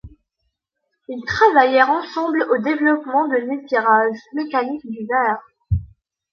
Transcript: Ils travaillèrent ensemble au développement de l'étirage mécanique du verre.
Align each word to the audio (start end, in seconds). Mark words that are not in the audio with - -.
Ils 1.09 1.23
travaillèrent 1.25 1.91
ensemble 1.91 2.47
au 2.49 2.57
développement 2.57 3.27
de 3.27 3.35
l'étirage 3.35 4.17
mécanique 4.33 4.87
du 4.89 5.05
verre. 5.05 5.37